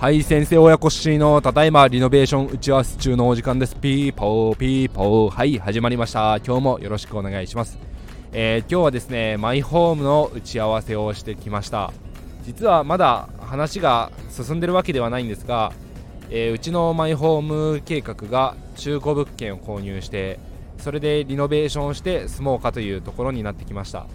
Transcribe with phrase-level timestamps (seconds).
[0.00, 3.76] はい先生親子しのただいまリノベーション打ち合わせ中のお時間です。
[3.76, 5.30] ピーポーピーポー。
[5.30, 6.38] はい始まりました。
[6.44, 7.78] 今日もよろしくお願いします、
[8.32, 11.92] えー、今日はですねマイホームの打ち合わせをしてきました。
[12.42, 15.72] 実はまだ話が進んでるわけではないんですが、
[16.30, 20.40] えー、うちのマイホーム計画が中古物件を購入して
[20.78, 24.06] それでリノベーションをして住もうかというところになってきました。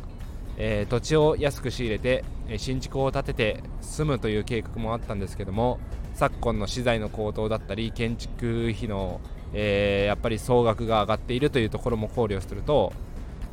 [0.58, 2.24] えー、土地を安く仕入れて
[2.58, 5.80] 新築を建てて住むという計画もあったんですけども
[6.14, 9.20] 昨今の資材の高騰だったり建築費の、
[9.54, 12.94] えー、やっぱり総額が上がっているというところも考慮すると、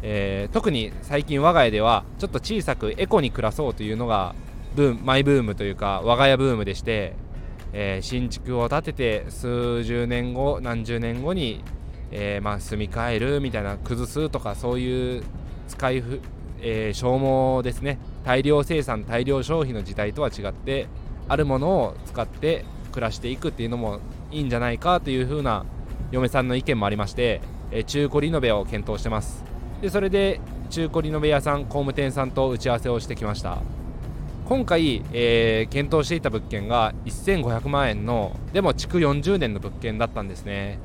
[0.02, 4.34] えー、特に最近我が家ではちょっと小さくエコに暮らそうというのが
[4.76, 7.16] ブーマイブームというか我が家ブームでして、
[7.72, 11.64] え新築を建てて数十年後何十年後に、
[12.12, 15.24] えまあ、住み替えるみたいな崩すとかそういう
[15.66, 16.04] 使い
[16.62, 17.98] えー、消耗ですね。
[18.24, 20.86] 大量生産大量消費の時代とは違って
[21.28, 25.64] あるものを使って暮らしていくっていうのもいいんじゃないかというふうな
[26.10, 29.44] 嫁さんの意見もありまして、えー、中古リノベを検討してます。
[29.80, 33.58] でそれで中古リノベ屋さん工務店さんと打ち合わせをしてきました。
[34.50, 40.80] 今回、えー、検討していた物件が1500万円のでも築40年の物件だったんですね。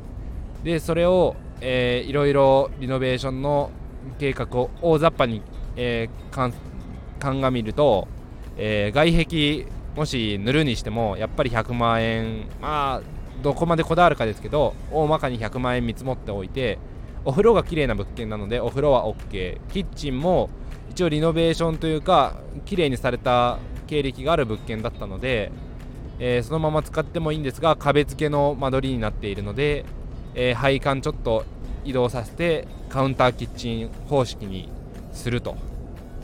[0.64, 3.72] でそれを、えー、いろいろリノベーションの
[4.20, 5.42] 計画を大雑把に
[5.76, 6.54] えー、
[7.20, 8.08] 鑑みると、
[8.58, 13.02] えー、外壁もし塗るにしてもやっぱり100万円まあ
[13.42, 16.78] どこまでこだわるかですけど大まかに100万円見積もっておいて
[17.24, 20.50] お風呂が綺麗な物件なのでお風呂は OK キッチンも
[20.92, 25.52] 一応リノベーションというか綺麗にされた経歴がある物件だったので、
[26.20, 29.86] えー、そのまま使ってもいいんですが壁付けの間取りになっているので、
[30.36, 31.46] えー、配管ちょっと
[31.84, 34.70] 移動させてカウンターキッチン方式に
[35.16, 35.56] すると。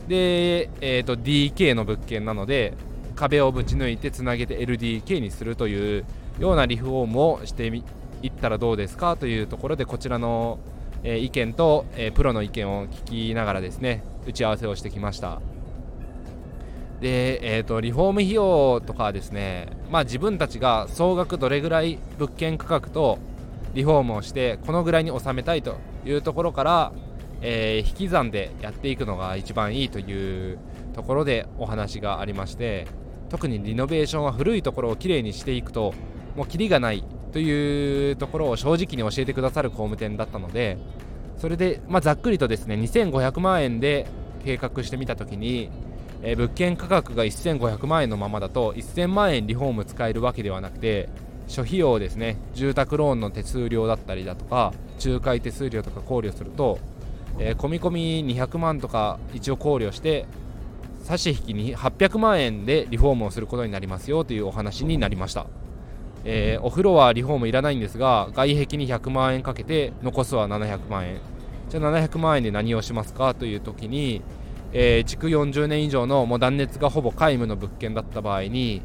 [0.08, 2.74] で、えーと、DK の物件なので
[3.14, 6.04] 壁をぶち抜いてつなげて LDK にするという
[6.38, 7.84] ようなリフォームをしてみ
[8.22, 10.58] いったらどうですかというところでこちらの、
[11.02, 15.40] えー、意見と、えー、プロの意見を聞きながらですね打ち合わせをしてきました。
[17.00, 23.18] で、えーと、リフォーム費用とかですねまあ自分たちが総額どれぐらい物件価格と
[23.74, 26.92] リフォームをしてこのぐらいに収めたいというところから
[27.42, 30.58] えー、引き算でやっていくのが一番いいという
[30.94, 32.86] ところでお話がありまして
[33.28, 35.92] 特にリノベーションは古いところをきれいにしていくと
[36.36, 40.78] もうキリがないというところを正直に教えてくださる工務店だったので
[41.38, 44.06] それで、まあ、ざっくりとですね2500万円で
[44.44, 45.70] 計画してみた時に、
[46.22, 51.08] えー、物件価格が1500万円のままだと1000万円リフォーム使えるわけではなくて
[51.48, 54.72] 諸費用ですね住宅ローンの手数料だったりだとか
[55.04, 56.78] 仲介手数料とか考慮すると
[57.38, 60.26] えー、込み込み200万とか一応考慮して
[61.02, 65.46] 差し引きに800万円でリフォームをすることになりますよというお話になりました、
[66.24, 71.20] えー、お風呂はリフォームいらないんですが外壁に100万円かけて残すは700万円。
[71.68, 74.20] じゃあ700万円で何をしますかという時に、
[74.74, 78.82] えー、築40年以上のもう断熱がほぼ皆無の物件だった場合に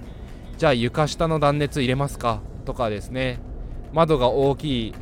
[0.57, 3.39] じゃあ床下の断熱入れますかとかですね。
[3.93, 4.93] 窓が大きい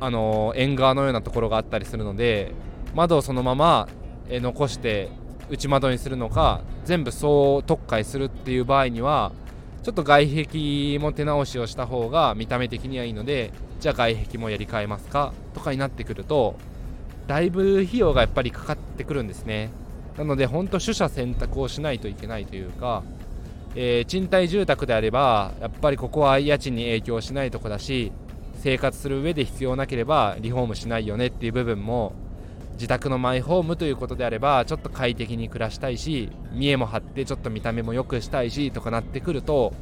[0.00, 2.52] あの縁側のようなところがあったりするので
[2.94, 3.88] 窓をそのまま、
[4.28, 5.10] 残して
[5.50, 9.32] 内窓にするのか全部そう特化するっていう場合には
[9.82, 16.56] ちょっと外壁も手直しをした方が見た目的にはいいのでじゃあ外壁もやり替えますかとかになってくると
[17.26, 19.70] だいぶ費用がやっぱりかかってくるんですね。
[20.16, 23.02] なので本当取捨選択をしないといけないというか、
[23.74, 28.12] えー、賃貸住宅であればやっぱりここは家賃に影響しないとこだし
[28.56, 32.12] 生活する上で必要なければリフォームしないよねっていう部分も
[32.74, 39.72] 自宅のマイホームということであればちょっと快適に暮らしたいし見栄も張ってちょっと見た目も良くしたいしとかなってくると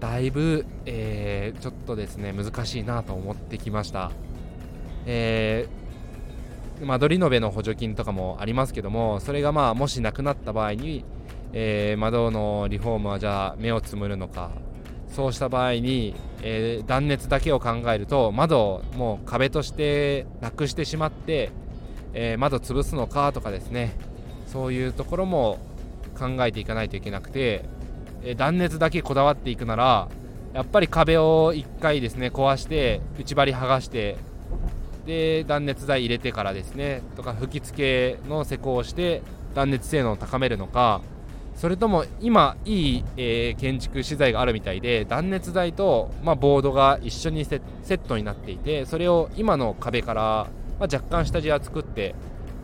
[0.00, 4.12] だいぶ、えー、ちょっとですね難しいなと思ってきました、
[5.06, 11.04] えー、間取り延べの補助金とかもありますけどもそれがまあもしなくなった場合に、
[11.52, 14.50] えー、窓のリフォームはじゃあ目をつむるのか
[15.08, 21.50] そうした場合に、えー、断熱だけを考えると窓をもう壁としてなくしてしまって
[22.14, 23.92] えー、窓潰すのかとかですね。
[24.46, 25.58] そういうところも
[26.18, 27.64] 考えていかないといけなくて、
[28.22, 30.08] えー、断熱だけこだわっていくなら
[30.54, 34.16] やっぱり壁を1回ですね壊して内張り剥がして
[35.06, 39.22] で断熱材入れてからですねとか吹き付けの施工をして
[39.54, 41.02] 断熱性能を高めるのか
[41.54, 50.46] それとも今いい、えー、建築資材があるみたいで断熱材と、まあ、ボードが一緒にセットになっていてそれを今の壁から
[50.78, 52.14] まあ、若干下地は作って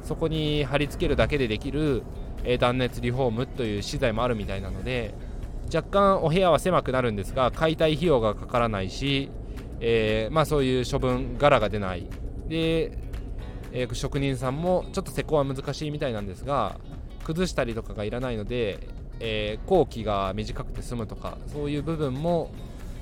[0.02, 2.02] そこに貼り付けるだけでできる、
[2.44, 5.14] え、断熱リフォームという資材もあるみたいなので
[5.74, 9.30] 若干お部屋は狭くなるんですが解体費用がかからないし、
[9.80, 12.06] えー、まあ、そういう処分柄が出ない。
[12.48, 12.98] で、
[13.72, 16.78] えー、職人さんもちょっと施工は難しいみたいなんですが
[17.24, 18.78] 崩したりとかがいらないので、
[19.20, 22.52] えー、工期が短くて済むとかそういう部分も、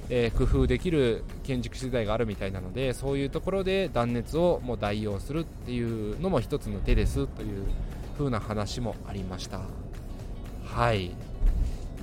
[0.08, 7.64] え工夫できる建築資材があるみたいなのでそういうところで断熱をもう代用するっていうのも一つの手ですという
[8.18, 9.60] 風な話もありました。
[10.64, 11.12] はい。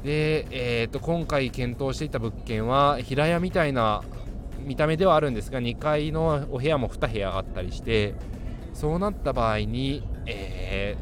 [0.03, 4.01] で、えーと、今回検討していた物件は平屋みたいな
[4.65, 8.13] 見た目ではあるんですが2階のお部屋も2部屋あったりして
[8.73, 10.95] そうなった場合に、え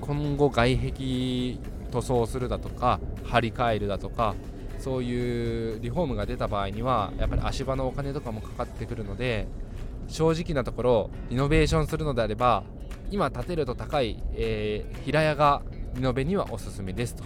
[0.00, 1.58] ー、今後外壁
[1.90, 4.34] 塗装するだとか張り替えるだとか
[4.78, 9.46] そういうリフォームが出た場合にはやっぱり足場のお金とかもかかってくるので
[10.08, 12.64] 正直なところリノベーションするのであれば
[13.10, 15.62] 今建てると高い、えー、平屋が
[15.94, 17.24] リノベにはおすすめですと。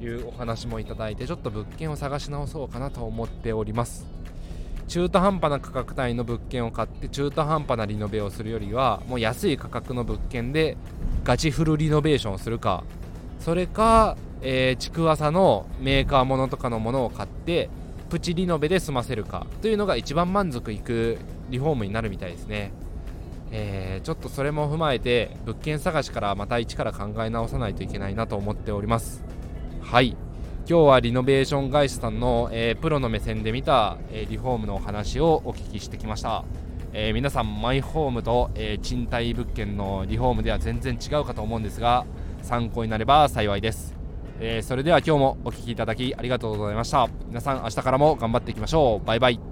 [0.00, 4.06] いうお話もいただいてちょっと物件を探し直そうかなと思っております。
[4.88, 10.76] 中途半端な価格帯の物件を買って中途半端なリノベをするよりはもう安い価格の物件で
[11.24, 12.84] ガチフルリノベーションをするか
[13.40, 17.68] それか、えー、築浅のメーカーものとかのものを買って
[18.10, 21.18] プチリノベで済ませるかというのが一番満足いく
[21.50, 22.72] リフォームになるみたいですね。
[23.52, 29.24] えー、ちょっとそれも踏まえて物件探しからまた一から考え直さないといけないなと思っております。
[29.80, 30.16] はい。
[30.68, 36.44] 今日はリノベーション会社さんの、えー、プロの目線で見た、えー、リフォームのお話をお聞きしてきました、
[36.92, 42.04] えー、皆さんマイホームと、え賃貸物件のリフォームでは全然違うかと思うんですが
[42.42, 43.95] 参考になれば幸いです、
[44.40, 47.08] えそれでは今日もお聴きいただきありがとうございました。
[47.28, 49.06] 皆さん明日からも頑張っていきましょう。
[49.06, 49.45] バイバイ。